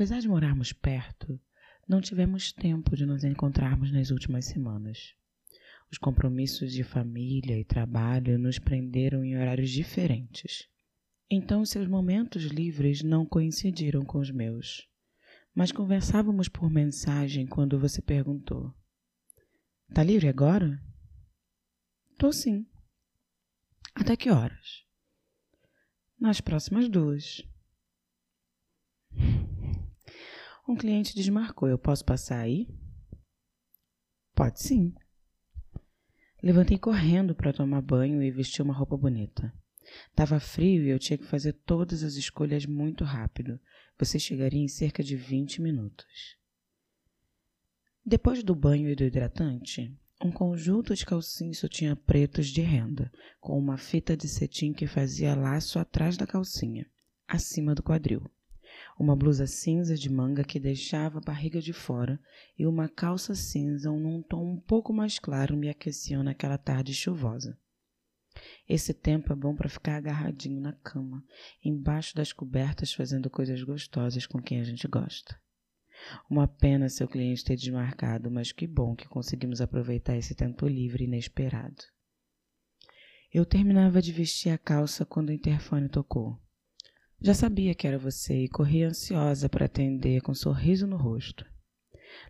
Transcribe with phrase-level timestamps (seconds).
[0.00, 1.38] Apesar de morarmos perto,
[1.86, 5.14] não tivemos tempo de nos encontrarmos nas últimas semanas.
[5.92, 10.66] Os compromissos de família e trabalho nos prenderam em horários diferentes.
[11.30, 14.88] Então, seus momentos livres não coincidiram com os meus.
[15.54, 18.74] Mas conversávamos por mensagem quando você perguntou:
[19.92, 20.82] Tá livre agora?
[22.16, 22.66] Tô sim.
[23.94, 24.82] Até que horas?
[26.18, 27.44] Nas próximas duas.
[30.70, 31.68] Um cliente desmarcou.
[31.68, 32.68] Eu posso passar aí?
[34.36, 34.94] Pode sim.
[36.40, 39.52] Levantei correndo para tomar banho e vestir uma roupa bonita.
[40.14, 43.58] Tava frio e eu tinha que fazer todas as escolhas muito rápido.
[43.98, 46.36] Você chegaria em cerca de 20 minutos.
[48.06, 53.10] Depois do banho e do hidratante, um conjunto de calcinhos sutiã pretos de renda,
[53.40, 56.88] com uma fita de cetim que fazia laço atrás da calcinha,
[57.26, 58.30] acima do quadril.
[59.00, 62.20] Uma blusa cinza de manga que deixava a barriga de fora
[62.58, 67.58] e uma calça cinza num tom um pouco mais claro me aqueciam naquela tarde chuvosa.
[68.68, 71.24] Esse tempo é bom para ficar agarradinho na cama,
[71.64, 75.40] embaixo das cobertas, fazendo coisas gostosas com quem a gente gosta.
[76.28, 81.04] Uma pena seu cliente ter desmarcado, mas que bom que conseguimos aproveitar esse tempo livre
[81.04, 81.84] inesperado.
[83.32, 86.38] Eu terminava de vestir a calça quando o interfone tocou.
[87.22, 91.44] Já sabia que era você e corri ansiosa para atender com um sorriso no rosto.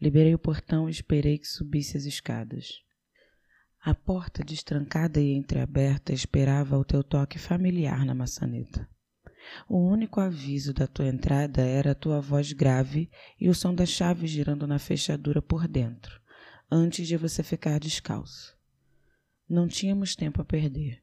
[0.00, 2.68] Liberei o portão e esperei que subisse as escadas.
[3.82, 8.88] A porta destrancada e entreaberta esperava o teu toque familiar na maçaneta.
[9.68, 13.86] O único aviso da tua entrada era a tua voz grave e o som da
[13.86, 16.20] chave girando na fechadura por dentro,
[16.70, 18.56] antes de você ficar descalço.
[19.48, 21.02] Não tínhamos tempo a perder.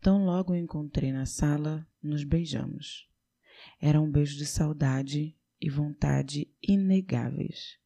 [0.00, 3.08] Tão logo encontrei na sala, nos beijamos.
[3.80, 7.78] Era um beijo de saudade e vontade inegáveis.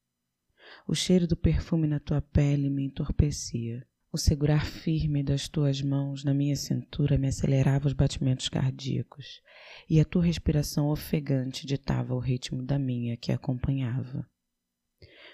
[0.87, 3.86] O cheiro do perfume na tua pele me entorpecia.
[4.13, 9.42] O segurar firme das tuas mãos na minha cintura me acelerava os batimentos cardíacos,
[9.91, 14.24] e a tua respiração ofegante ditava o ritmo da minha que acompanhava.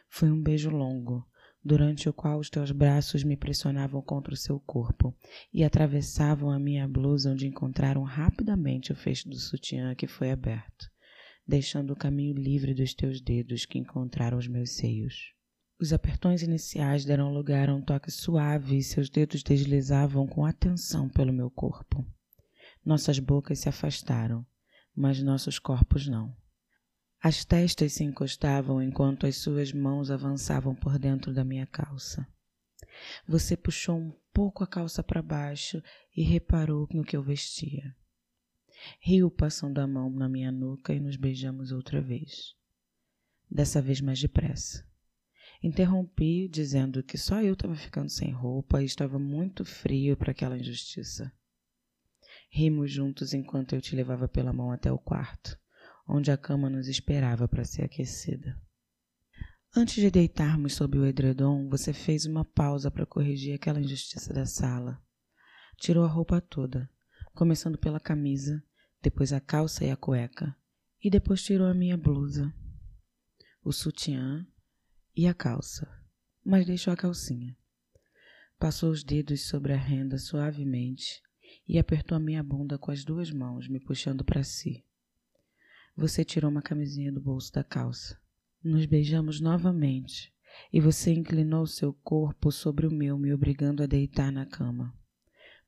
[0.08, 1.28] Foi um beijo longo,
[1.62, 5.14] durante o qual os teus braços me pressionavam contra o seu corpo
[5.52, 10.90] e atravessavam a minha blusa, onde encontraram rapidamente o fecho do sutiã que foi aberto,
[11.46, 15.34] deixando o caminho livre dos teus dedos que encontraram os meus seios.
[15.78, 21.08] Os apertões iniciais deram lugar a um toque suave e seus dedos deslizavam com atenção
[21.08, 22.06] pelo meu corpo.
[22.84, 24.44] Nossas bocas se afastaram,
[24.94, 26.34] mas nossos corpos não.
[27.22, 32.26] As testas se encostavam enquanto as suas mãos avançavam por dentro da minha calça.
[33.28, 35.82] Você puxou um pouco a calça para baixo
[36.16, 37.94] e reparou no que eu vestia.
[39.00, 42.54] Riu passando a mão na minha nuca e nos beijamos outra vez.
[43.50, 44.88] Dessa vez mais depressa.
[45.62, 50.56] Interrompi, dizendo que só eu estava ficando sem roupa e estava muito frio para aquela
[50.56, 51.30] injustiça.
[52.48, 55.58] Rimos juntos enquanto eu te levava pela mão até o quarto,
[56.06, 58.60] onde a cama nos esperava para ser aquecida.
[59.74, 64.44] Antes de deitarmos sob o edredom, você fez uma pausa para corrigir aquela injustiça da
[64.44, 65.00] sala.
[65.76, 66.90] Tirou a roupa toda,
[67.34, 68.62] começando pela camisa,
[69.00, 70.56] depois a calça e a cueca,
[71.02, 72.52] e depois tirou a minha blusa.
[73.62, 74.44] O sutiã,
[75.16, 75.88] e a calça,
[76.44, 77.56] mas deixou a calcinha.
[78.58, 81.22] Passou os dedos sobre a renda suavemente
[81.66, 84.84] e apertou a minha bunda com as duas mãos, me puxando para si.
[86.00, 88.18] Você tirou uma camisinha do bolso da calça.
[88.64, 90.32] Nos beijamos novamente
[90.72, 94.92] e você inclinou seu corpo sobre o meu, me obrigando a deitar na cama.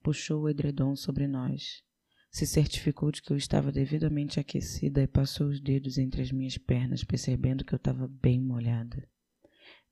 [0.03, 1.85] Puxou o edredom sobre nós.
[2.31, 6.59] Se certificou de que eu estava devidamente aquecida e passou os dedos entre as minhas
[6.59, 9.07] pernas, percebendo que eu estava bem molhada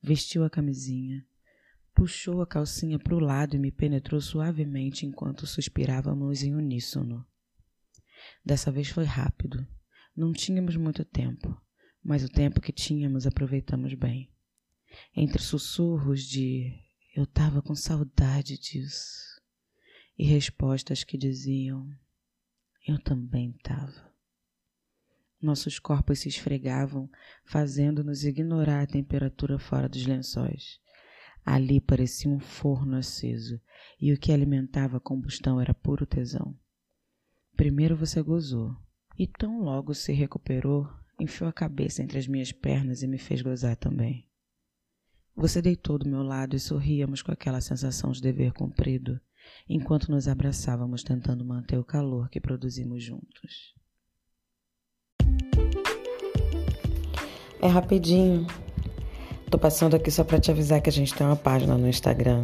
[0.01, 1.23] vestiu a camisinha,
[1.93, 7.25] puxou a calcinha para o lado e me penetrou suavemente enquanto suspirávamos em uníssono.
[8.43, 9.65] Dessa vez foi rápido.
[10.15, 11.59] Não tínhamos muito tempo,
[12.03, 14.29] mas o tempo que tínhamos aproveitamos bem.
[15.15, 16.73] Entre sussurros de
[17.15, 19.41] eu tava com saudade disso
[20.17, 21.89] e respostas que diziam
[22.87, 24.11] eu também tava.
[25.41, 27.09] Nossos corpos se esfregavam,
[27.45, 30.79] fazendo-nos ignorar a temperatura fora dos lençóis.
[31.43, 33.59] Ali parecia um forno aceso,
[33.99, 36.57] e o que alimentava a combustão era puro tesão.
[37.55, 38.75] Primeiro você gozou,
[39.21, 40.89] e tão logo se recuperou,
[41.19, 44.27] enfiou a cabeça entre as minhas pernas e me fez gozar também.
[45.35, 49.21] Você deitou do meu lado e sorríamos com aquela sensação de dever cumprido,
[49.69, 53.75] enquanto nos abraçávamos tentando manter o calor que produzimos juntos.
[57.61, 58.47] É rapidinho.
[59.51, 62.41] Tô passando aqui só para te avisar que a gente tem uma página no Instagram,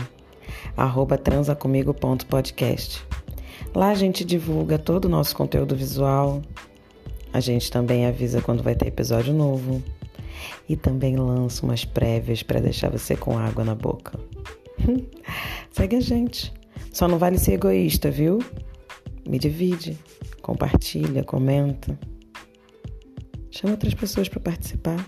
[1.23, 3.03] transacomigo.podcast.
[3.73, 6.41] Lá a gente divulga todo o nosso conteúdo visual.
[7.31, 9.83] A gente também avisa quando vai ter episódio novo.
[10.67, 14.19] E também lança umas prévias para deixar você com água na boca.
[15.71, 16.53] Segue a gente.
[16.91, 18.39] Só não vale ser egoísta, viu?
[19.27, 19.97] Me divide,
[20.41, 21.97] compartilha, comenta.
[23.51, 25.05] Chama outras pessoas para participar.